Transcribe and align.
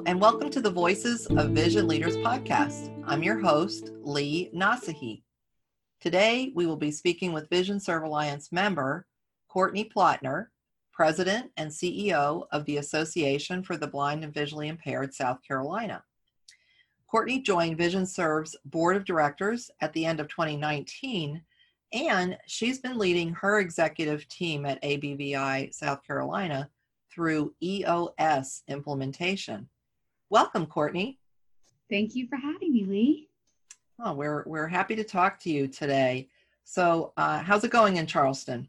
And 0.00 0.20
welcome 0.20 0.48
to 0.50 0.60
the 0.62 0.70
Voices 0.70 1.26
of 1.26 1.50
Vision 1.50 1.86
Leaders 1.86 2.16
podcast. 2.16 2.90
I'm 3.06 3.22
your 3.22 3.38
host, 3.38 3.90
Lee 4.00 4.50
Nasehi. 4.54 5.22
Today, 6.00 6.50
we 6.54 6.66
will 6.66 6.78
be 6.78 6.90
speaking 6.90 7.32
with 7.32 7.50
Vision 7.50 7.78
Serve 7.78 8.04
Alliance 8.04 8.50
member 8.50 9.06
Courtney 9.48 9.84
Plotner, 9.84 10.46
President 10.92 11.50
and 11.58 11.70
CEO 11.70 12.46
of 12.50 12.64
the 12.64 12.78
Association 12.78 13.62
for 13.62 13.76
the 13.76 13.86
Blind 13.86 14.24
and 14.24 14.32
Visually 14.32 14.68
Impaired 14.68 15.12
South 15.12 15.38
Carolina. 15.46 16.02
Courtney 17.06 17.40
joined 17.40 17.76
Vision 17.76 18.06
Serve's 18.06 18.56
board 18.64 18.96
of 18.96 19.04
directors 19.04 19.70
at 19.82 19.92
the 19.92 20.06
end 20.06 20.20
of 20.20 20.28
2019, 20.28 21.42
and 21.92 22.38
she's 22.46 22.80
been 22.80 22.96
leading 22.98 23.34
her 23.34 23.60
executive 23.60 24.26
team 24.28 24.64
at 24.64 24.82
ABVI 24.82 25.72
South 25.74 26.02
Carolina 26.02 26.70
through 27.12 27.54
EOS 27.62 28.62
implementation. 28.68 29.68
Welcome, 30.32 30.64
Courtney. 30.64 31.18
Thank 31.90 32.14
you 32.14 32.26
for 32.26 32.36
having 32.36 32.72
me, 32.72 32.84
Lee. 32.84 33.28
Oh, 34.02 34.14
we're 34.14 34.44
we're 34.46 34.66
happy 34.66 34.96
to 34.96 35.04
talk 35.04 35.38
to 35.40 35.50
you 35.50 35.68
today. 35.68 36.30
So, 36.64 37.12
uh, 37.18 37.40
how's 37.40 37.64
it 37.64 37.70
going 37.70 37.98
in 37.98 38.06
Charleston? 38.06 38.66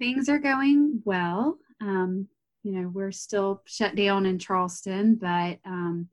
Things 0.00 0.28
are 0.28 0.40
going 0.40 1.02
well. 1.04 1.58
Um, 1.80 2.26
you 2.64 2.72
know, 2.72 2.88
we're 2.88 3.12
still 3.12 3.62
shut 3.64 3.94
down 3.94 4.26
in 4.26 4.40
Charleston, 4.40 5.14
but 5.14 5.60
um, 5.64 6.08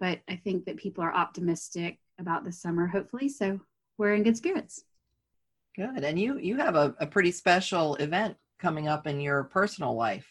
but 0.00 0.18
I 0.28 0.40
think 0.42 0.64
that 0.64 0.76
people 0.76 1.04
are 1.04 1.14
optimistic 1.14 2.00
about 2.18 2.44
the 2.44 2.50
summer, 2.50 2.88
hopefully. 2.88 3.28
So 3.28 3.60
we're 3.96 4.14
in 4.14 4.24
good 4.24 4.36
spirits. 4.36 4.82
Good, 5.76 6.02
and 6.02 6.18
you 6.18 6.38
you 6.38 6.56
have 6.56 6.74
a, 6.74 6.96
a 6.98 7.06
pretty 7.06 7.30
special 7.30 7.94
event 7.94 8.36
coming 8.58 8.88
up 8.88 9.06
in 9.06 9.20
your 9.20 9.44
personal 9.44 9.94
life. 9.94 10.26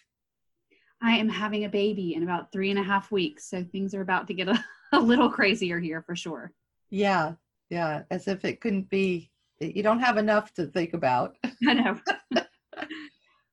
I 1.03 1.17
am 1.17 1.27
having 1.27 1.65
a 1.65 1.69
baby 1.69 2.15
in 2.15 2.23
about 2.23 2.51
three 2.51 2.69
and 2.69 2.79
a 2.79 2.83
half 2.83 3.11
weeks. 3.11 3.49
So 3.49 3.63
things 3.63 3.93
are 3.93 4.01
about 4.01 4.25
to 4.27 4.33
get 4.33 4.47
a, 4.47 4.63
a 4.93 4.99
little 4.99 5.29
crazier 5.29 5.79
here 5.79 6.01
for 6.01 6.15
sure. 6.15 6.53
Yeah. 6.89 7.33
Yeah. 7.69 8.03
As 8.09 8.27
if 8.27 8.45
it 8.45 8.61
couldn't 8.61 8.89
be, 8.89 9.29
you 9.59 9.83
don't 9.83 9.99
have 9.99 10.17
enough 10.17 10.53
to 10.53 10.65
think 10.65 10.93
about. 10.93 11.35
I 11.67 11.73
know. 11.73 11.99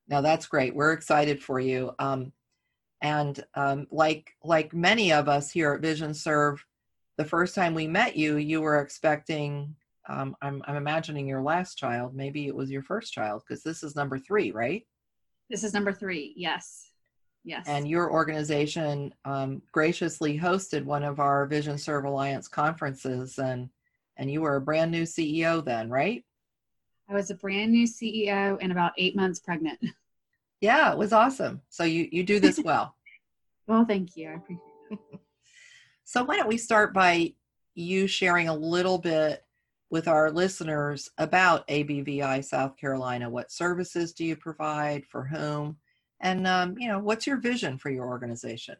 now 0.09 0.21
that's 0.21 0.47
great. 0.47 0.75
We're 0.75 0.93
excited 0.93 1.43
for 1.43 1.59
you. 1.59 1.93
Um, 1.99 2.33
and 3.03 3.43
um, 3.55 3.87
like 3.91 4.31
like 4.45 4.75
many 4.75 5.13
of 5.13 5.29
us 5.29 5.51
here 5.51 5.73
at 5.73 5.81
Vision 5.81 6.13
Serve, 6.13 6.65
the 7.17 7.25
first 7.25 7.55
time 7.55 7.75
we 7.75 7.87
met 7.87 8.17
you, 8.17 8.37
you 8.37 8.61
were 8.61 8.81
expecting. 8.81 9.75
Um, 10.09 10.37
I'm 10.43 10.63
I'm 10.67 10.77
imagining 10.77 11.27
your 11.27 11.41
last 11.41 11.77
child. 11.77 12.15
Maybe 12.15 12.47
it 12.47 12.55
was 12.55 12.71
your 12.71 12.83
first 12.83 13.13
child 13.13 13.43
because 13.47 13.63
this 13.63 13.83
is 13.83 13.97
number 13.97 14.19
three, 14.19 14.51
right? 14.51 14.87
This 15.49 15.65
is 15.65 15.73
number 15.73 15.93
three. 15.93 16.35
Yes. 16.37 16.91
Yes. 17.45 17.67
And 17.67 17.89
your 17.89 18.13
organization 18.13 19.15
um, 19.25 19.63
graciously 19.73 20.39
hosted 20.39 20.85
one 20.85 21.03
of 21.03 21.21
our 21.21 21.47
Vision 21.47 21.79
Serve 21.79 22.05
Alliance 22.05 22.49
conferences, 22.49 23.39
and 23.39 23.71
and 24.17 24.31
you 24.31 24.43
were 24.43 24.57
a 24.57 24.61
brand 24.61 24.91
new 24.91 25.05
CEO 25.05 25.65
then, 25.65 25.89
right? 25.89 26.25
I 27.09 27.15
was 27.15 27.31
a 27.31 27.35
brand 27.35 27.73
new 27.73 27.87
CEO 27.87 28.59
and 28.61 28.71
about 28.71 28.93
eight 28.99 29.17
months 29.17 29.41
pregnant. 29.41 29.79
Yeah, 30.63 30.93
it 30.93 30.99
was 30.99 31.15
awesome. 31.15 31.63
So 31.71 31.85
you 31.85 32.07
you 32.13 32.23
do 32.23 32.39
this 32.39 32.61
well. 32.63 32.95
well, 33.67 33.87
thank 33.87 34.15
you. 34.15 34.29
I 34.29 34.35
appreciate 34.35 34.63
it. 34.91 34.99
so 36.05 36.23
why 36.23 36.37
don't 36.37 36.49
we 36.49 36.59
start 36.59 36.93
by 36.93 37.33
you 37.75 38.07
sharing 38.07 38.49
a 38.49 38.55
little 38.55 38.99
bit 38.99 39.43
with 39.89 40.07
our 40.07 40.31
listeners 40.31 41.09
about 41.17 41.67
ABVI 41.69 42.45
South 42.45 42.77
Carolina? 42.77 43.31
What 43.31 43.51
services 43.51 44.13
do 44.13 44.27
you 44.27 44.37
provide 44.37 45.07
for 45.07 45.25
whom? 45.25 45.79
And 46.21 46.47
um, 46.47 46.77
you 46.79 46.89
know, 46.89 46.99
what's 46.99 47.27
your 47.27 47.39
vision 47.39 47.79
for 47.79 47.91
your 47.91 48.07
organization? 48.07 48.77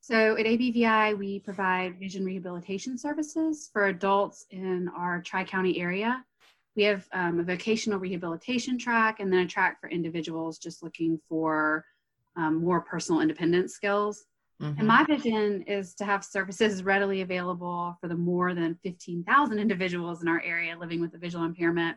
So 0.00 0.36
at 0.36 0.46
ABVI, 0.46 1.18
we 1.18 1.40
provide 1.40 1.98
vision 1.98 2.24
rehabilitation 2.24 2.96
services 2.96 3.70
for 3.72 3.86
adults 3.86 4.46
in 4.50 4.88
our 4.96 5.20
Tri 5.20 5.44
County 5.44 5.80
area. 5.80 6.24
We 6.76 6.84
have 6.84 7.08
um, 7.12 7.40
a 7.40 7.42
vocational 7.42 7.98
rehabilitation 7.98 8.78
track 8.78 9.18
and 9.18 9.32
then 9.32 9.40
a 9.40 9.46
track 9.48 9.80
for 9.80 9.88
individuals 9.88 10.58
just 10.58 10.82
looking 10.82 11.18
for 11.28 11.84
um, 12.36 12.62
more 12.62 12.82
personal 12.82 13.20
independence 13.20 13.72
skills. 13.72 14.26
Mm-hmm. 14.62 14.78
And 14.78 14.88
my 14.88 15.04
vision 15.04 15.62
is 15.62 15.94
to 15.96 16.04
have 16.04 16.24
services 16.24 16.82
readily 16.82 17.22
available 17.22 17.96
for 18.00 18.08
the 18.08 18.14
more 18.14 18.54
than 18.54 18.78
15,000 18.82 19.58
individuals 19.58 20.22
in 20.22 20.28
our 20.28 20.40
area 20.42 20.78
living 20.78 21.00
with 21.00 21.14
a 21.14 21.18
visual 21.18 21.44
impairment. 21.44 21.96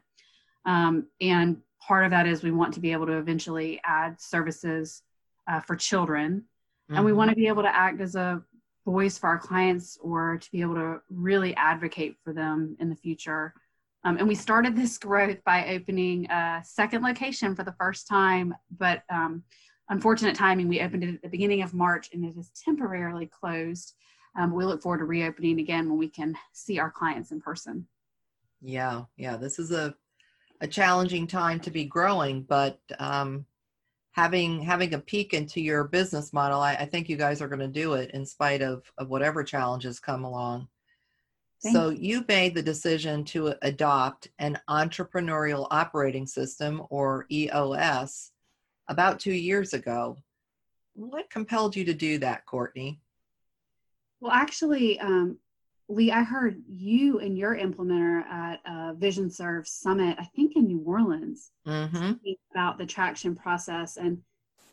Um, 0.66 1.08
and 1.22 1.58
part 1.86 2.06
of 2.06 2.12
that 2.12 2.28
is 2.28 2.44
we 2.44 2.52
want 2.52 2.74
to 2.74 2.80
be 2.80 2.92
able 2.92 3.06
to 3.08 3.18
eventually 3.18 3.80
add 3.84 4.20
services 4.20 5.02
uh, 5.48 5.60
for 5.60 5.76
children. 5.76 6.44
Mm-hmm. 6.90 6.98
and 6.98 7.06
we 7.06 7.14
want 7.14 7.30
to 7.30 7.36
be 7.36 7.48
able 7.48 7.62
to 7.62 7.76
act 7.76 8.02
as 8.02 8.16
a 8.16 8.42
voice 8.84 9.18
for 9.18 9.28
our 9.28 9.38
clients 9.38 10.00
or 10.02 10.38
to 10.38 10.52
be 10.52 10.62
able 10.62 10.76
to 10.76 11.02
really 11.12 11.56
advocate 11.56 12.18
for 12.24 12.34
them 12.34 12.76
in 12.80 12.90
the 12.90 12.96
future. 12.96 13.54
Um, 14.04 14.18
and 14.18 14.28
we 14.28 14.36
started 14.36 14.76
this 14.76 14.98
growth 14.98 15.44
by 15.44 15.68
opening 15.76 16.26
a 16.32 16.62
second 16.64 17.04
location 17.04 17.56
for 17.56 17.64
the 17.64 17.74
first 17.74 18.08
time 18.08 18.56
but 18.78 19.04
um, 19.10 19.44
unfortunate 19.90 20.36
timing 20.36 20.68
we 20.68 20.82
opened 20.82 21.04
it 21.04 21.16
at 21.16 21.22
the 21.22 21.30
beginning 21.30 21.62
of 21.62 21.74
march 21.74 22.10
and 22.14 22.24
it 22.26 22.38
is 22.38 22.52
temporarily 22.64 23.28
closed. 23.28 23.94
Um, 24.38 24.54
we 24.54 24.64
look 24.64 24.82
forward 24.82 25.00
to 25.00 25.06
reopening 25.06 25.60
again 25.60 25.90
when 25.90 25.98
we 25.98 26.08
can 26.08 26.36
see 26.54 26.80
our 26.80 26.92
clients 26.92 27.32
in 27.32 27.42
person. 27.42 27.88
Yeah 28.62 29.04
yeah 29.18 29.38
this 29.38 29.60
is 29.60 29.72
a 29.72 29.94
a 30.62 30.68
challenging 30.68 31.28
time 31.28 31.60
to 31.62 31.72
be 31.72 31.86
growing, 31.86 32.44
but 32.44 32.80
um, 33.00 33.46
having 34.12 34.62
having 34.62 34.94
a 34.94 35.00
peek 35.00 35.34
into 35.34 35.62
your 35.62 35.86
business 35.86 36.34
model, 36.34 36.60
I, 36.60 36.76
I 36.76 36.86
think 36.86 37.10
you 37.10 37.18
guys 37.18 37.42
are 37.42 37.48
going 37.48 37.60
to 37.60 37.68
do 37.68 37.94
it 37.94 38.12
in 38.12 38.26
spite 38.26 38.62
of 38.62 38.92
of 38.98 39.10
whatever 39.10 39.44
challenges 39.44 40.00
come 40.00 40.24
along. 40.24 40.68
Thank 41.62 41.76
so 41.76 41.90
you 41.90 42.24
made 42.28 42.56
the 42.56 42.62
decision 42.62 43.26
to 43.26 43.54
adopt 43.62 44.30
an 44.40 44.58
entrepreneurial 44.70 45.68
operating 45.72 46.26
system 46.26 46.84
or 46.90 47.26
EOS 47.30 48.32
about 48.88 49.20
two 49.20 49.34
years 49.34 49.74
ago. 49.74 50.18
What 50.94 51.30
compelled 51.30 51.76
you 51.76 51.84
to 51.86 51.94
do 51.94 52.18
that, 52.20 52.46
Courtney? 52.46 53.02
Well, 54.22 54.32
actually, 54.32 55.00
um, 55.00 55.38
Lee, 55.90 56.12
I 56.12 56.22
heard 56.22 56.62
you 56.68 57.20
and 57.20 57.36
your 57.36 57.58
implementer 57.58 58.24
at 58.26 58.60
a 58.64 58.94
Vision 58.94 59.32
Serve 59.32 59.68
Summit, 59.68 60.18
I 60.20 60.26
think 60.36 60.56
in 60.56 60.68
New 60.68 60.84
Orleans, 60.86 61.52
mm-hmm. 61.68 62.12
about 62.54 62.78
the 62.78 62.86
traction 62.86 63.36
process, 63.36 63.98
and 63.98 64.20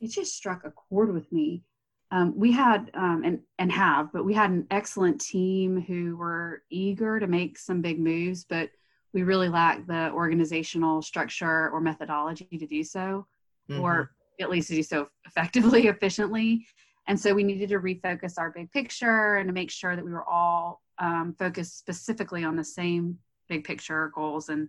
it 0.03 0.09
just 0.09 0.37
struck 0.37 0.65
a 0.65 0.71
chord 0.71 1.15
with 1.15 1.33
me. 1.33 1.63
Um, 2.11 2.35
we 2.37 2.53
had 2.53 2.91
um, 2.93 3.23
and 3.25 3.41
and 3.59 3.73
have, 3.73 4.13
but 4.13 4.27
we 4.27 4.35
had 4.35 4.51
an 4.51 4.67
excellent 4.71 5.21
team 5.21 5.81
who 5.81 6.17
were 6.17 6.63
eager 6.71 7.19
to 7.19 7.27
make 7.27 7.59
some 7.59 7.81
big 7.81 7.99
moves, 7.99 8.45
but 8.45 8.69
we 9.15 9.23
really 9.23 9.49
lacked 9.49 9.87
the 9.87 10.11
organizational 10.13 11.01
structure 11.01 11.71
or 11.71 11.81
methodology 11.81 12.59
to 12.59 12.67
do 12.67 12.85
so, 12.85 13.27
mm-hmm. 13.71 13.81
or 13.81 14.11
at 14.39 14.51
least 14.51 14.69
to 14.69 14.75
do 14.75 14.83
so 14.83 15.09
effectively, 15.27 15.87
efficiently. 15.89 16.67
And 17.07 17.19
so 17.19 17.35
we 17.35 17.45
needed 17.45 17.69
to 17.69 17.79
refocus 17.79 18.35
our 18.39 18.51
big 18.51 18.71
picture 18.73 19.37
and 19.37 19.49
to 19.49 19.53
make 19.53 19.71
sure 19.71 19.95
that 19.95 20.05
we 20.05 20.13
were 20.13 20.29
all 20.29 20.83
um, 20.99 21.35
focused 21.39 21.79
specifically 21.79 22.45
on 22.45 22.57
the 22.57 22.65
same 22.65 23.19
big 23.49 23.65
picture 23.65 24.11
goals. 24.15 24.49
And 24.49 24.69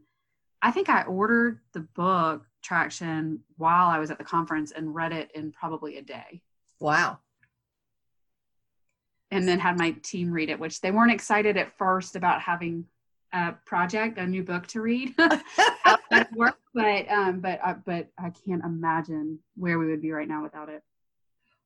I 0.62 0.72
think 0.72 0.90
I 0.90 1.04
ordered 1.04 1.60
the 1.74 1.82
book 1.82 2.44
Traction 2.64 3.40
while 3.58 3.88
I 3.88 4.00
was 4.00 4.12
at 4.12 4.18
the 4.18 4.24
conference 4.24 4.72
and 4.72 4.94
read 4.94 5.14
it 5.14 5.32
in 5.34 5.52
probably 5.52 5.98
a 5.98 6.02
day. 6.02 6.42
Wow. 6.80 7.20
And 9.32 9.48
then 9.48 9.60
had 9.60 9.78
my 9.78 9.92
team 10.04 10.32
read 10.32 10.50
it, 10.50 10.60
which 10.60 10.82
they 10.82 10.92
weren't 10.92 11.12
excited 11.12 11.58
at 11.58 11.78
first 11.78 12.16
about 12.16 12.42
having 12.42 12.86
a 13.34 13.54
project, 13.66 14.18
a 14.18 14.26
new 14.26 14.44
book 14.44 14.68
to 14.68 14.82
read. 14.82 15.16
work, 16.36 16.58
but 16.74 17.10
um, 17.10 17.40
but 17.40 17.60
uh, 17.64 17.76
but 17.86 18.08
I 18.18 18.32
can't 18.46 18.64
imagine 18.64 19.40
where 19.56 19.80
we 19.80 19.88
would 19.88 20.02
be 20.02 20.12
right 20.12 20.28
now 20.28 20.44
without 20.44 20.70
it. 20.70 20.84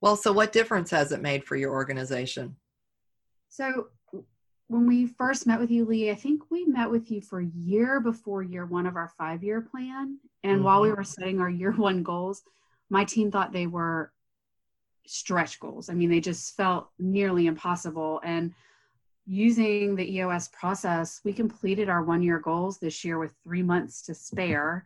Well, 0.02 0.16
so 0.16 0.34
what 0.34 0.52
difference 0.52 0.90
has 0.92 1.12
it 1.12 1.22
made 1.22 1.46
for 1.46 1.56
your 1.56 1.72
organization? 1.72 2.56
So 3.50 3.88
when 4.68 4.88
we 4.88 5.06
first 5.06 5.46
met 5.46 5.60
with 5.60 5.70
you, 5.70 5.86
Lee, 5.86 6.10
I 6.10 6.16
think 6.16 6.50
we 6.50 6.66
met 6.66 6.90
with 6.90 7.12
you 7.12 7.22
for 7.22 7.40
a 7.40 7.46
year 7.46 8.00
before 8.00 8.42
year 8.42 8.66
one 8.66 8.88
of 8.88 8.96
our 8.96 9.12
five 9.18 9.44
year 9.44 9.62
plan. 9.62 10.18
And 10.44 10.56
mm-hmm. 10.56 10.64
while 10.64 10.82
we 10.82 10.92
were 10.92 11.04
setting 11.04 11.40
our 11.40 11.50
year 11.50 11.72
one 11.72 12.04
goals, 12.04 12.42
my 12.90 13.06
team 13.06 13.32
thought 13.32 13.54
they 13.54 13.68
were 13.68 14.12
stretch 15.06 15.60
goals. 15.60 15.90
I 15.90 15.94
mean, 15.94 16.10
they 16.10 16.20
just 16.20 16.56
felt 16.56 16.90
nearly 16.98 17.48
impossible. 17.48 18.22
And 18.24 18.54
using 19.26 19.96
the 19.96 20.16
EOS 20.16 20.48
process, 20.50 21.22
we 21.24 21.34
completed 21.34 21.90
our 21.90 22.04
one 22.04 22.24
year 22.24 22.40
goals 22.40 22.80
this 22.80 23.04
year 23.04 23.20
with 23.20 23.34
three 23.44 23.64
months 23.64 24.02
to 24.04 24.16
spare. 24.16 24.86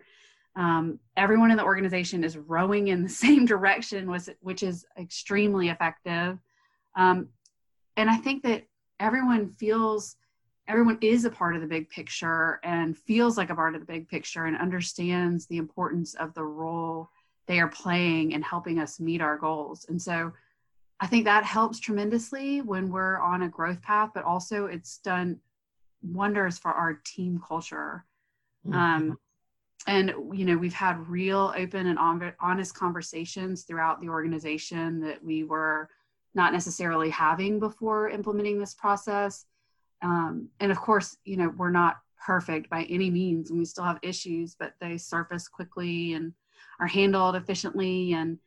Um, 0.56 1.00
everyone 1.18 1.52
in 1.52 1.58
the 1.58 1.64
organization 1.64 2.24
is 2.24 2.38
rowing 2.38 2.88
in 2.88 3.04
the 3.04 3.10
same 3.26 3.46
direction, 3.46 4.10
which 4.42 4.64
is 4.64 4.86
extremely 4.98 5.70
effective. 5.70 6.38
Um, 6.96 7.30
and 7.98 8.10
I 8.10 8.18
think 8.18 8.44
that 8.44 8.64
everyone 9.00 9.54
feels 9.58 10.16
everyone 10.68 10.98
is 11.02 11.26
a 11.26 11.30
part 11.30 11.56
of 11.56 11.62
the 11.62 11.68
big 11.68 11.90
picture 11.90 12.60
and 12.64 12.98
feels 12.98 13.38
like 13.38 13.52
a 13.52 13.56
part 13.56 13.76
of 13.76 13.82
the 13.82 13.86
big 13.86 14.10
picture 14.10 14.46
and 14.46 14.58
understands 14.58 15.46
the 15.46 15.58
importance 15.58 16.16
of 16.16 16.34
the 16.34 16.44
role 16.44 17.10
they 17.46 17.60
are 17.60 17.68
playing 17.68 18.32
in 18.32 18.42
helping 18.42 18.80
us 18.80 19.00
meet 19.00 19.22
our 19.22 19.38
goals. 19.38 19.86
And 19.90 20.02
so 20.02 20.34
I 21.00 21.08
think 21.08 21.26
that 21.26 21.44
helps 21.44 21.80
tremendously 21.80 22.62
when 22.62 22.90
we're 22.90 23.20
on 23.20 23.44
a 23.44 23.50
growth 23.50 23.82
path, 23.82 24.12
but 24.16 24.24
also 24.24 24.66
it's 24.66 24.98
done 25.00 25.40
wonders 26.02 26.58
for 26.58 26.72
our 26.72 27.00
team 27.06 27.42
culture. 27.46 28.06
Mm-hmm. 28.66 28.78
Um, 28.78 29.20
and 29.88 30.14
you 30.34 30.46
know 30.46 30.58
we've 30.58 30.74
had 30.74 31.08
real 31.08 31.54
open 31.56 31.88
and 31.88 32.00
honest 32.40 32.74
conversations 32.74 33.64
throughout 33.64 34.02
the 34.02 34.10
organization 34.10 35.00
that 35.02 35.24
we 35.24 35.44
were 35.44 35.90
not 36.34 36.54
necessarily 36.54 37.10
having 37.10 37.60
before 37.60 38.10
implementing 38.10 38.60
this 38.60 38.74
process. 38.74 39.46
Um, 40.02 40.50
and 40.60 40.72
of 40.72 40.80
course 40.80 41.18
you 41.24 41.38
know 41.38 41.54
we're 41.58 41.70
not 41.70 41.98
perfect 42.26 42.70
by 42.70 42.84
any 42.84 43.10
means 43.10 43.50
and 43.50 43.60
we 43.60 43.66
still 43.66 43.84
have 43.84 44.00
issues 44.02 44.56
but 44.58 44.74
they 44.82 44.98
surface 44.98 45.48
quickly 45.48 46.14
and 46.14 46.34
are 46.80 46.88
handled 46.88 47.36
efficiently. 47.36 48.14
And 48.14 48.40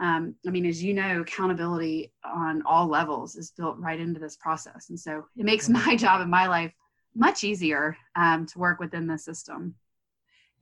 um, 0.00 0.34
i 0.46 0.50
mean 0.50 0.66
as 0.66 0.82
you 0.82 0.94
know 0.94 1.20
accountability 1.20 2.12
on 2.24 2.62
all 2.62 2.88
levels 2.88 3.36
is 3.36 3.52
built 3.52 3.78
right 3.78 4.00
into 4.00 4.18
this 4.18 4.36
process. 4.36 4.90
And 4.90 4.98
so 4.98 5.24
it 5.36 5.44
makes 5.44 5.68
my 5.68 5.94
job 6.04 6.20
and 6.20 6.30
my 6.30 6.48
life 6.48 6.72
much 7.14 7.44
easier 7.44 7.96
um, 8.16 8.46
to 8.46 8.58
work 8.58 8.78
within 8.80 9.06
the 9.06 9.18
system 9.18 9.74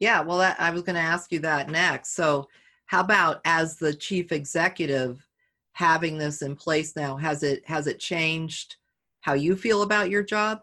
yeah, 0.01 0.21
well, 0.21 0.39
that, 0.39 0.61
I 0.61 0.71
was 0.71 0.83
going 0.83 0.97
to 0.97 1.01
ask 1.01 1.33
you 1.33 1.41
that 1.41 1.71
next. 1.71 2.15
So, 2.15 2.49
how 2.87 3.01
about 3.01 3.41
as 3.45 3.77
the 3.77 3.93
chief 3.93 4.33
executive, 4.33 5.27
having 5.73 6.19
this 6.19 6.43
in 6.43 6.57
place 6.57 6.97
now? 6.97 7.17
Has 7.17 7.43
it 7.43 7.67
has 7.67 7.87
it 7.87 7.99
changed 7.99 8.77
how 9.21 9.35
you 9.35 9.57
feel 9.57 9.83
about 9.83 10.11
your 10.11 10.23
job? 10.23 10.63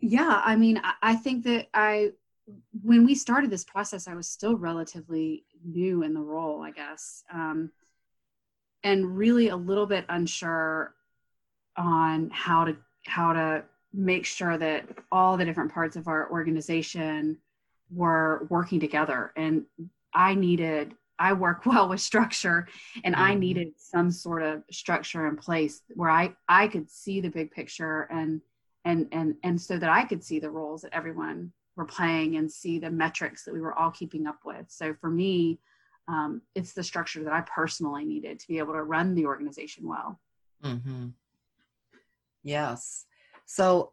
Yeah, 0.00 0.40
I 0.44 0.56
mean, 0.56 0.80
I 1.02 1.14
think 1.14 1.44
that 1.44 1.68
I, 1.74 2.12
when 2.82 3.04
we 3.04 3.14
started 3.14 3.50
this 3.50 3.64
process, 3.64 4.08
I 4.08 4.14
was 4.14 4.28
still 4.28 4.56
relatively 4.56 5.44
new 5.62 6.02
in 6.02 6.14
the 6.14 6.22
role, 6.22 6.62
I 6.62 6.70
guess, 6.70 7.22
um, 7.32 7.70
and 8.82 9.16
really 9.16 9.48
a 9.48 9.56
little 9.56 9.86
bit 9.86 10.06
unsure 10.08 10.94
on 11.76 12.30
how 12.30 12.64
to 12.64 12.76
how 13.06 13.32
to 13.32 13.64
make 13.92 14.24
sure 14.24 14.56
that 14.56 14.86
all 15.10 15.36
the 15.36 15.44
different 15.44 15.72
parts 15.72 15.96
of 15.96 16.08
our 16.08 16.30
organization 16.30 17.36
were 17.92 18.46
working 18.50 18.80
together 18.80 19.32
and 19.36 19.64
i 20.14 20.34
needed 20.34 20.94
i 21.18 21.32
work 21.32 21.64
well 21.66 21.88
with 21.88 22.00
structure 22.00 22.66
and 23.04 23.14
i 23.16 23.30
mm-hmm. 23.30 23.40
needed 23.40 23.72
some 23.76 24.10
sort 24.10 24.42
of 24.42 24.62
structure 24.70 25.26
in 25.26 25.36
place 25.36 25.82
where 25.94 26.10
i 26.10 26.32
i 26.48 26.68
could 26.68 26.90
see 26.90 27.20
the 27.20 27.28
big 27.28 27.50
picture 27.50 28.02
and 28.10 28.40
and 28.84 29.06
and 29.12 29.34
and 29.42 29.60
so 29.60 29.78
that 29.78 29.90
i 29.90 30.04
could 30.04 30.22
see 30.22 30.38
the 30.38 30.50
roles 30.50 30.82
that 30.82 30.94
everyone 30.94 31.52
were 31.76 31.84
playing 31.84 32.36
and 32.36 32.50
see 32.50 32.78
the 32.78 32.90
metrics 32.90 33.44
that 33.44 33.54
we 33.54 33.60
were 33.60 33.78
all 33.78 33.90
keeping 33.90 34.26
up 34.26 34.38
with 34.44 34.66
so 34.68 34.94
for 35.00 35.10
me 35.10 35.58
um, 36.08 36.42
it's 36.56 36.72
the 36.72 36.82
structure 36.82 37.22
that 37.22 37.32
i 37.32 37.40
personally 37.42 38.04
needed 38.04 38.38
to 38.38 38.48
be 38.48 38.58
able 38.58 38.72
to 38.72 38.82
run 38.82 39.14
the 39.14 39.26
organization 39.26 39.86
well 39.86 40.18
mm-hmm. 40.64 41.08
yes 42.42 43.04
so 43.46 43.92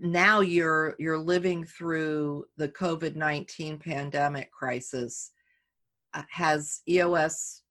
now 0.00 0.40
you're 0.40 0.96
you're 0.98 1.18
living 1.18 1.64
through 1.64 2.44
the 2.56 2.68
covid-19 2.68 3.78
pandemic 3.80 4.50
crisis 4.50 5.30
uh, 6.14 6.22
has 6.30 6.80
eos 6.88 7.62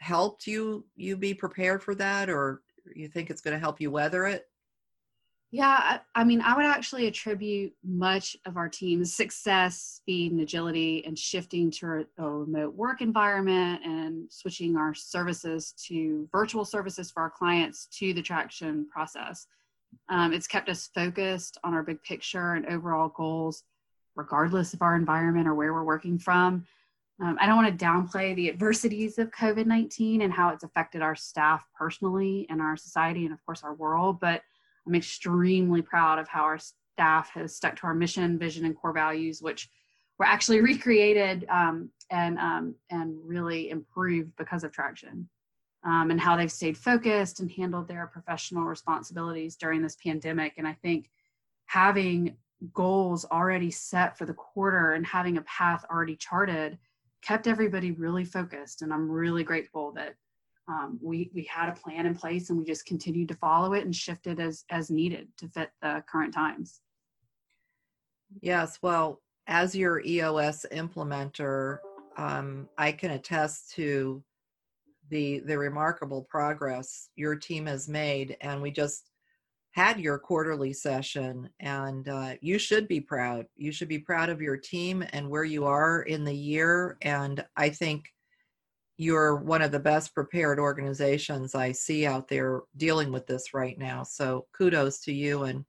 helped 0.00 0.46
you 0.46 0.84
you 0.96 1.16
be 1.16 1.34
prepared 1.34 1.82
for 1.82 1.94
that 1.94 2.28
or 2.28 2.62
you 2.94 3.08
think 3.08 3.30
it's 3.30 3.40
going 3.40 3.54
to 3.54 3.60
help 3.60 3.80
you 3.80 3.90
weather 3.90 4.26
it? 4.26 4.44
Yeah 5.50 5.66
I, 5.78 6.00
I, 6.14 6.24
mean 6.24 6.40
i 6.40 6.54
would 6.54 6.66
actually 6.66 7.06
attribute 7.06 7.72
much 7.82 8.36
of 8.44 8.56
our 8.56 8.68
team's 8.68 9.14
success 9.14 10.00
speed 10.02 10.32
and 10.32 10.40
agility 10.40 11.04
and 11.06 11.18
shifting 11.18 11.70
to 11.72 12.04
a, 12.18 12.22
a 12.22 12.30
remote 12.30 12.74
work 12.74 13.00
environment 13.00 13.80
and 13.84 14.30
switching 14.30 14.76
our 14.76 14.94
services 14.94 15.72
to 15.86 16.28
virtual 16.32 16.64
services 16.64 17.10
for 17.10 17.22
our 17.22 17.30
clients 17.30 17.86
to 17.98 18.12
the 18.12 18.22
traction 18.22 18.86
process 18.92 19.46
um, 20.08 20.32
it's 20.32 20.46
kept 20.46 20.68
us 20.68 20.88
focused 20.94 21.58
on 21.64 21.74
our 21.74 21.82
big 21.82 22.02
picture 22.02 22.54
and 22.54 22.66
overall 22.66 23.08
goals, 23.08 23.64
regardless 24.16 24.74
of 24.74 24.82
our 24.82 24.96
environment 24.96 25.46
or 25.46 25.54
where 25.54 25.72
we're 25.72 25.84
working 25.84 26.18
from. 26.18 26.64
Um, 27.20 27.36
I 27.40 27.46
don't 27.46 27.56
want 27.56 27.78
to 27.78 27.84
downplay 27.84 28.34
the 28.34 28.48
adversities 28.48 29.18
of 29.18 29.30
COVID 29.32 29.66
19 29.66 30.22
and 30.22 30.32
how 30.32 30.50
it's 30.50 30.64
affected 30.64 31.02
our 31.02 31.16
staff 31.16 31.64
personally 31.76 32.46
and 32.48 32.60
our 32.60 32.76
society 32.76 33.24
and, 33.24 33.34
of 33.34 33.44
course, 33.44 33.64
our 33.64 33.74
world, 33.74 34.20
but 34.20 34.42
I'm 34.86 34.94
extremely 34.94 35.82
proud 35.82 36.18
of 36.18 36.28
how 36.28 36.42
our 36.42 36.58
staff 36.58 37.30
has 37.30 37.54
stuck 37.56 37.76
to 37.76 37.84
our 37.84 37.94
mission, 37.94 38.38
vision, 38.38 38.64
and 38.64 38.76
core 38.76 38.92
values, 38.92 39.42
which 39.42 39.68
were 40.18 40.26
actually 40.26 40.60
recreated 40.62 41.44
um, 41.50 41.90
and, 42.10 42.38
um, 42.38 42.74
and 42.90 43.16
really 43.24 43.70
improved 43.70 44.30
because 44.36 44.64
of 44.64 44.72
Traction 44.72 45.28
um, 45.84 46.10
and 46.10 46.20
how 46.20 46.36
they've 46.36 46.52
stayed 46.52 46.76
focused 46.76 47.40
and 47.40 47.50
handled 47.50 47.88
their 47.88 48.06
professional 48.06 48.64
responsibilities 48.64 49.56
during 49.56 49.82
this 49.82 49.96
pandemic. 49.96 50.54
And 50.56 50.66
I 50.66 50.74
think 50.74 51.10
having 51.66 52.36
goals 52.72 53.24
already 53.24 53.70
set 53.70 54.18
for 54.18 54.26
the 54.26 54.34
quarter 54.34 54.92
and 54.92 55.06
having 55.06 55.36
a 55.36 55.42
path 55.42 55.84
already 55.90 56.16
charted 56.16 56.78
kept 57.22 57.46
everybody 57.46 57.92
really 57.92 58.24
focused. 58.24 58.82
And 58.82 58.92
I'm 58.92 59.10
really 59.10 59.44
grateful 59.44 59.92
that 59.92 60.14
um, 60.68 60.98
we 61.02 61.30
we 61.34 61.44
had 61.44 61.70
a 61.70 61.80
plan 61.80 62.06
in 62.06 62.14
place 62.14 62.50
and 62.50 62.58
we 62.58 62.64
just 62.64 62.84
continued 62.84 63.28
to 63.28 63.34
follow 63.36 63.72
it 63.72 63.84
and 63.84 63.94
shifted 63.94 64.38
as 64.38 64.64
as 64.70 64.90
needed 64.90 65.28
to 65.38 65.48
fit 65.48 65.70
the 65.80 66.02
current 66.10 66.34
times. 66.34 66.80
Yes, 68.42 68.78
well, 68.82 69.22
as 69.46 69.74
your 69.74 70.02
EOS 70.04 70.66
implementer, 70.70 71.78
um, 72.18 72.68
I 72.76 72.92
can 72.92 73.12
attest 73.12 73.72
to 73.76 74.22
the 75.10 75.40
the 75.40 75.56
remarkable 75.56 76.26
progress 76.28 77.10
your 77.16 77.36
team 77.36 77.66
has 77.66 77.88
made 77.88 78.36
and 78.40 78.60
we 78.60 78.70
just 78.70 79.10
had 79.72 80.00
your 80.00 80.18
quarterly 80.18 80.72
session 80.72 81.48
and 81.60 82.08
uh, 82.08 82.34
you 82.40 82.58
should 82.58 82.88
be 82.88 83.00
proud. 83.00 83.46
You 83.54 83.70
should 83.70 83.88
be 83.88 83.98
proud 83.98 84.28
of 84.28 84.40
your 84.40 84.56
team 84.56 85.04
and 85.12 85.28
where 85.28 85.44
you 85.44 85.66
are 85.66 86.02
in 86.02 86.24
the 86.24 86.34
year 86.34 86.96
and 87.02 87.44
i 87.56 87.68
think 87.68 88.06
you're 88.96 89.36
one 89.36 89.62
of 89.62 89.70
the 89.70 89.78
best 89.78 90.12
prepared 90.12 90.58
organizations 90.58 91.54
i 91.54 91.70
see 91.70 92.04
out 92.04 92.26
there 92.26 92.62
dealing 92.76 93.12
with 93.12 93.26
this 93.26 93.54
right 93.54 93.78
now. 93.78 94.02
So 94.02 94.46
kudos 94.56 95.00
to 95.00 95.12
you 95.12 95.44
and 95.44 95.64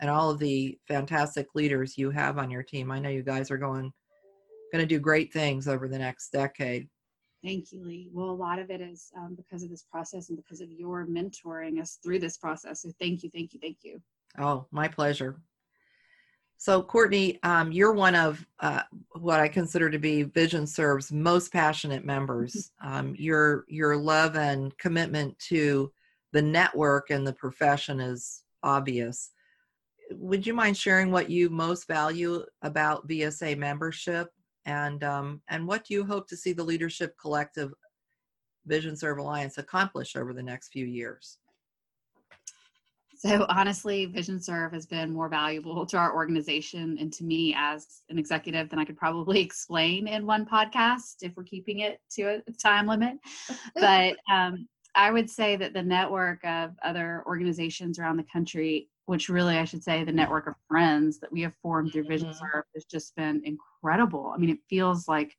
and 0.00 0.08
all 0.08 0.30
of 0.30 0.38
the 0.38 0.78
fantastic 0.86 1.48
leaders 1.56 1.98
you 1.98 2.10
have 2.10 2.38
on 2.38 2.52
your 2.52 2.62
team. 2.62 2.92
I 2.92 3.00
know 3.00 3.08
you 3.08 3.24
guys 3.24 3.50
are 3.50 3.58
going 3.58 3.92
going 4.72 4.82
to 4.82 4.86
do 4.86 5.00
great 5.00 5.32
things 5.32 5.66
over 5.66 5.88
the 5.88 5.98
next 5.98 6.30
decade 6.30 6.88
Thank 7.44 7.72
you, 7.72 7.84
Lee. 7.84 8.08
Well, 8.12 8.30
a 8.30 8.32
lot 8.32 8.58
of 8.58 8.70
it 8.70 8.80
is 8.80 9.12
um, 9.16 9.36
because 9.36 9.62
of 9.62 9.70
this 9.70 9.84
process 9.84 10.28
and 10.28 10.36
because 10.36 10.60
of 10.60 10.70
your 10.72 11.06
mentoring 11.06 11.80
us 11.80 11.98
through 12.02 12.18
this 12.18 12.36
process. 12.36 12.82
So 12.82 12.90
thank 13.00 13.22
you, 13.22 13.30
thank 13.30 13.54
you, 13.54 13.60
thank 13.60 13.78
you. 13.82 14.02
Oh, 14.38 14.66
my 14.72 14.88
pleasure. 14.88 15.40
So, 16.60 16.82
Courtney, 16.82 17.38
um, 17.44 17.70
you're 17.70 17.92
one 17.92 18.16
of 18.16 18.44
uh, 18.58 18.82
what 19.12 19.38
I 19.38 19.46
consider 19.46 19.88
to 19.90 19.98
be 19.98 20.24
Vision 20.24 20.66
Serve's 20.66 21.12
most 21.12 21.52
passionate 21.52 22.04
members. 22.04 22.72
Um, 22.80 23.14
your 23.18 23.64
your 23.68 23.96
love 23.96 24.36
and 24.36 24.76
commitment 24.78 25.36
to 25.48 25.92
the 26.32 26.40
network 26.40 27.10
and 27.10 27.26
the 27.26 27.32
profession 27.32 28.00
is 28.00 28.44
obvious. 28.62 29.30
Would 30.12 30.46
you 30.46 30.54
mind 30.54 30.76
sharing 30.76 31.10
what 31.10 31.28
you 31.28 31.50
most 31.50 31.86
value 31.88 32.44
about 32.62 33.08
VSA 33.08 33.58
membership 33.58 34.30
and 34.68 35.02
um, 35.02 35.40
and 35.48 35.66
what 35.66 35.86
do 35.86 35.94
you 35.94 36.04
hope 36.04 36.28
to 36.28 36.36
see 36.36 36.52
the 36.52 36.62
leadership 36.62 37.16
collective 37.18 37.72
vision 38.66 38.94
serve 38.94 39.18
alliance 39.18 39.56
accomplish 39.56 40.14
over 40.14 40.34
the 40.34 40.42
next 40.42 40.68
few 40.68 40.84
years? 40.84 41.38
So 43.16 43.46
honestly 43.48 44.04
vision 44.04 44.40
serve 44.40 44.72
has 44.72 44.84
been 44.84 45.10
more 45.10 45.30
valuable 45.30 45.86
to 45.86 45.96
our 45.96 46.14
organization 46.14 46.98
and 47.00 47.10
to 47.14 47.24
me 47.24 47.54
as 47.56 48.02
an 48.10 48.18
executive 48.18 48.68
than 48.68 48.78
i 48.78 48.84
could 48.84 48.98
probably 48.98 49.40
explain 49.48 50.06
in 50.06 50.26
one 50.26 50.44
podcast 50.44 51.16
if 51.22 51.34
we're 51.34 51.44
keeping 51.44 51.80
it 51.80 52.00
to 52.10 52.42
a 52.46 52.52
time 52.62 52.86
limit. 52.86 53.16
But 53.74 54.16
um, 54.30 54.68
i 54.94 55.10
would 55.10 55.30
say 55.30 55.56
that 55.56 55.72
the 55.72 55.82
network 55.82 56.44
of 56.44 56.72
other 56.84 57.24
organizations 57.26 57.98
around 57.98 58.18
the 58.18 58.26
country 58.30 58.90
which 59.08 59.30
really 59.30 59.56
I 59.56 59.64
should 59.64 59.82
say 59.82 60.04
the 60.04 60.12
network 60.12 60.46
of 60.48 60.54
friends 60.68 61.18
that 61.20 61.32
we 61.32 61.40
have 61.40 61.54
formed 61.62 61.92
through 61.92 62.04
Vision 62.04 62.28
mm-hmm. 62.28 62.38
Serve 62.38 62.64
has 62.74 62.84
just 62.84 63.16
been 63.16 63.40
incredible. 63.42 64.32
I 64.34 64.38
mean, 64.38 64.50
it 64.50 64.58
feels 64.68 65.08
like 65.08 65.34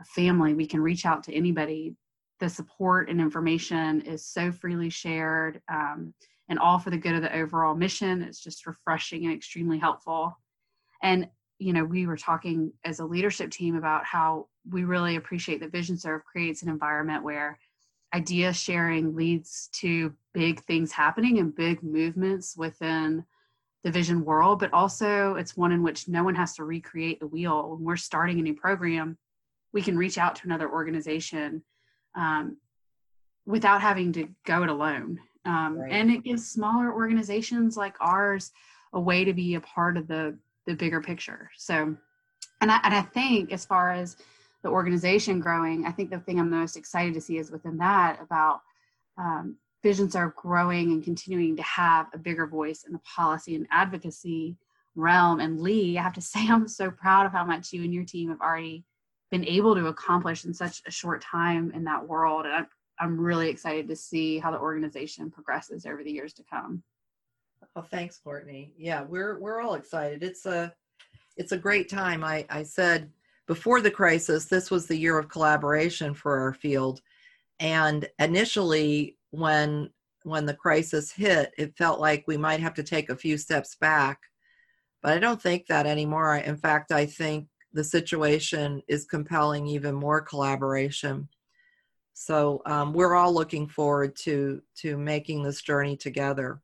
a 0.00 0.04
family. 0.04 0.54
We 0.54 0.66
can 0.66 0.80
reach 0.80 1.04
out 1.04 1.22
to 1.24 1.34
anybody. 1.34 1.94
The 2.40 2.48
support 2.48 3.10
and 3.10 3.20
information 3.20 4.00
is 4.00 4.24
so 4.24 4.50
freely 4.50 4.88
shared 4.88 5.60
um, 5.70 6.14
and 6.48 6.58
all 6.58 6.78
for 6.78 6.88
the 6.88 6.96
good 6.96 7.14
of 7.14 7.20
the 7.20 7.36
overall 7.36 7.74
mission. 7.74 8.22
It's 8.22 8.40
just 8.40 8.66
refreshing 8.66 9.26
and 9.26 9.34
extremely 9.34 9.78
helpful. 9.78 10.34
And, 11.02 11.28
you 11.58 11.74
know, 11.74 11.84
we 11.84 12.06
were 12.06 12.16
talking 12.16 12.72
as 12.86 13.00
a 13.00 13.04
leadership 13.04 13.50
team 13.50 13.76
about 13.76 14.06
how 14.06 14.48
we 14.70 14.84
really 14.84 15.16
appreciate 15.16 15.60
that 15.60 15.70
Vision 15.70 15.98
Serve 15.98 16.24
creates 16.24 16.62
an 16.62 16.70
environment 16.70 17.22
where 17.22 17.58
idea 18.14 18.54
sharing 18.54 19.14
leads 19.14 19.68
to 19.74 20.14
big 20.36 20.60
things 20.64 20.92
happening 20.92 21.38
and 21.38 21.56
big 21.56 21.82
movements 21.82 22.58
within 22.58 23.24
the 23.84 23.90
vision 23.90 24.22
world, 24.22 24.58
but 24.58 24.70
also 24.74 25.34
it's 25.36 25.56
one 25.56 25.72
in 25.72 25.82
which 25.82 26.08
no 26.08 26.22
one 26.22 26.34
has 26.34 26.54
to 26.54 26.64
recreate 26.64 27.20
the 27.20 27.26
wheel. 27.26 27.70
When 27.70 27.84
we're 27.84 27.96
starting 27.96 28.38
a 28.38 28.42
new 28.42 28.52
program, 28.52 29.16
we 29.72 29.80
can 29.80 29.96
reach 29.96 30.18
out 30.18 30.36
to 30.36 30.42
another 30.44 30.70
organization 30.70 31.62
um, 32.14 32.58
without 33.46 33.80
having 33.80 34.12
to 34.12 34.28
go 34.44 34.62
it 34.62 34.68
alone. 34.68 35.18
Um, 35.46 35.78
right. 35.78 35.90
And 35.90 36.10
it 36.10 36.22
gives 36.22 36.46
smaller 36.46 36.92
organizations 36.92 37.78
like 37.78 37.96
ours 38.00 38.52
a 38.92 39.00
way 39.00 39.24
to 39.24 39.32
be 39.32 39.54
a 39.54 39.60
part 39.60 39.96
of 39.96 40.06
the 40.06 40.36
the 40.66 40.74
bigger 40.74 41.00
picture. 41.00 41.50
So, 41.56 41.96
and 42.60 42.70
I, 42.70 42.80
and 42.82 42.92
I 42.92 43.00
think 43.00 43.52
as 43.52 43.64
far 43.64 43.92
as 43.92 44.16
the 44.62 44.68
organization 44.68 45.40
growing, 45.40 45.86
I 45.86 45.92
think 45.92 46.10
the 46.10 46.18
thing 46.18 46.40
I'm 46.40 46.50
most 46.50 46.76
excited 46.76 47.14
to 47.14 47.20
see 47.20 47.38
is 47.38 47.52
within 47.52 47.78
that 47.78 48.20
about 48.20 48.62
um, 49.16 49.56
VisionServe 49.86 50.34
growing 50.34 50.90
and 50.90 51.04
continuing 51.04 51.56
to 51.56 51.62
have 51.62 52.08
a 52.12 52.18
bigger 52.18 52.46
voice 52.46 52.82
in 52.84 52.92
the 52.92 52.98
policy 53.00 53.54
and 53.54 53.68
advocacy 53.70 54.56
realm. 54.96 55.38
And 55.38 55.60
Lee, 55.60 55.96
I 55.96 56.02
have 56.02 56.14
to 56.14 56.20
say, 56.32 56.48
I'm 56.48 56.66
so 56.66 56.90
proud 56.90 57.26
of 57.26 57.32
how 57.32 57.44
much 57.44 57.72
you 57.72 57.84
and 57.84 57.94
your 57.94 58.04
team 58.04 58.30
have 58.30 58.40
already 58.40 58.84
been 59.30 59.46
able 59.46 59.74
to 59.76 59.86
accomplish 59.86 60.44
in 60.44 60.52
such 60.52 60.82
a 60.86 60.90
short 60.90 61.22
time 61.22 61.70
in 61.72 61.84
that 61.84 62.06
world. 62.06 62.46
And 62.46 62.54
I'm, 62.54 62.66
I'm 62.98 63.20
really 63.20 63.48
excited 63.48 63.86
to 63.88 63.96
see 63.96 64.38
how 64.38 64.50
the 64.50 64.58
organization 64.58 65.30
progresses 65.30 65.86
over 65.86 66.02
the 66.02 66.12
years 66.12 66.32
to 66.34 66.42
come. 66.42 66.82
Oh, 67.76 67.82
thanks, 67.82 68.18
Courtney. 68.18 68.72
Yeah, 68.78 69.02
we're 69.02 69.38
we're 69.38 69.60
all 69.60 69.74
excited. 69.74 70.22
It's 70.22 70.46
a 70.46 70.72
it's 71.36 71.52
a 71.52 71.58
great 71.58 71.90
time. 71.90 72.24
I 72.24 72.46
I 72.48 72.62
said 72.62 73.10
before 73.46 73.80
the 73.80 73.90
crisis, 73.90 74.46
this 74.46 74.70
was 74.70 74.86
the 74.86 74.96
year 74.96 75.18
of 75.18 75.28
collaboration 75.28 76.14
for 76.14 76.38
our 76.38 76.54
field, 76.54 77.02
and 77.60 78.08
initially 78.18 79.16
when 79.38 79.90
when 80.22 80.44
the 80.44 80.54
crisis 80.54 81.12
hit, 81.12 81.52
it 81.56 81.76
felt 81.76 82.00
like 82.00 82.24
we 82.26 82.36
might 82.36 82.58
have 82.58 82.74
to 82.74 82.82
take 82.82 83.10
a 83.10 83.16
few 83.16 83.38
steps 83.38 83.76
back, 83.76 84.18
but 85.00 85.12
I 85.12 85.20
don't 85.20 85.40
think 85.40 85.66
that 85.68 85.86
anymore. 85.86 86.36
In 86.36 86.56
fact, 86.56 86.90
I 86.90 87.06
think 87.06 87.46
the 87.72 87.84
situation 87.84 88.82
is 88.88 89.04
compelling 89.04 89.68
even 89.68 89.94
more 89.94 90.20
collaboration. 90.20 91.28
So 92.14 92.60
um, 92.66 92.92
we're 92.92 93.14
all 93.14 93.32
looking 93.32 93.68
forward 93.68 94.16
to 94.24 94.62
to 94.78 94.96
making 94.96 95.42
this 95.42 95.62
journey 95.62 95.96
together 95.96 96.60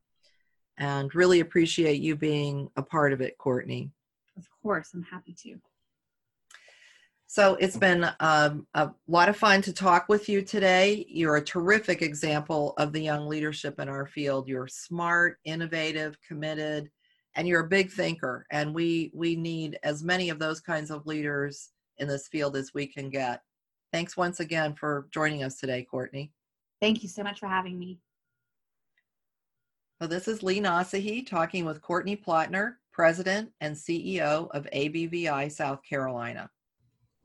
and 0.77 1.13
really 1.13 1.39
appreciate 1.39 2.01
you 2.01 2.15
being 2.15 2.69
a 2.75 2.81
part 2.81 3.13
of 3.13 3.21
it, 3.21 3.37
Courtney. 3.37 3.91
Of 4.35 4.47
course, 4.61 4.89
I'm 4.93 5.03
happy 5.03 5.35
to. 5.43 5.59
So 7.33 7.55
it's 7.55 7.77
been 7.77 8.07
um, 8.19 8.67
a 8.75 8.91
lot 9.07 9.27
of 9.27 9.35
fun 9.35 9.63
to 9.63 9.73
talk 9.73 10.07
with 10.07 10.29
you 10.29 10.43
today. 10.43 11.03
You're 11.09 11.37
a 11.37 11.43
terrific 11.43 12.03
example 12.03 12.75
of 12.77 12.93
the 12.93 13.01
young 13.01 13.27
leadership 13.27 13.79
in 13.79 13.89
our 13.89 14.05
field. 14.05 14.47
You're 14.47 14.67
smart, 14.67 15.39
innovative, 15.43 16.15
committed, 16.27 16.91
and 17.33 17.47
you're 17.47 17.65
a 17.65 17.67
big 17.67 17.89
thinker. 17.89 18.45
And 18.51 18.71
we 18.71 19.09
we 19.15 19.35
need 19.35 19.79
as 19.81 20.03
many 20.03 20.29
of 20.29 20.37
those 20.37 20.59
kinds 20.59 20.91
of 20.91 21.07
leaders 21.07 21.71
in 21.97 22.07
this 22.07 22.27
field 22.27 22.55
as 22.55 22.75
we 22.75 22.85
can 22.85 23.09
get. 23.09 23.41
Thanks 23.91 24.15
once 24.15 24.39
again 24.39 24.75
for 24.75 25.07
joining 25.09 25.41
us 25.41 25.57
today, 25.57 25.87
Courtney. 25.89 26.31
Thank 26.81 27.01
you 27.01 27.09
so 27.09 27.23
much 27.23 27.39
for 27.39 27.47
having 27.47 27.79
me. 27.79 27.97
So 29.99 30.05
this 30.05 30.27
is 30.27 30.43
Lee 30.43 30.61
Nasehi 30.61 31.25
talking 31.25 31.65
with 31.65 31.81
Courtney 31.81 32.15
Plotner, 32.15 32.75
President 32.91 33.49
and 33.59 33.75
CEO 33.75 34.51
of 34.51 34.67
ABVI 34.71 35.51
South 35.51 35.81
Carolina. 35.81 36.47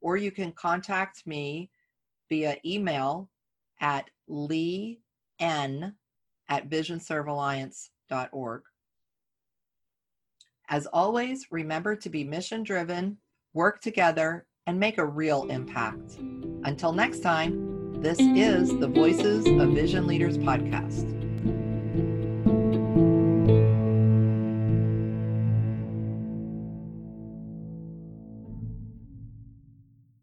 or 0.00 0.16
you 0.16 0.30
can 0.30 0.52
contact 0.52 1.26
me 1.26 1.70
via 2.28 2.56
email 2.64 3.30
at 3.80 4.08
lee 4.28 5.00
n 5.38 5.94
at 6.48 6.68
visionservealliance.org. 6.68 8.62
As 10.68 10.86
always, 10.86 11.46
remember 11.50 11.94
to 11.96 12.08
be 12.08 12.24
mission 12.24 12.62
driven, 12.62 13.18
work 13.52 13.80
together, 13.80 14.46
and 14.66 14.80
make 14.80 14.98
a 14.98 15.06
real 15.06 15.44
impact. 15.50 16.16
Until 16.64 16.92
next 16.92 17.20
time, 17.20 18.00
this 18.00 18.18
is 18.18 18.68
the 18.78 18.88
Voices 18.88 19.46
of 19.46 19.74
Vision 19.74 20.06
Leaders 20.06 20.38
podcast. 20.38 21.23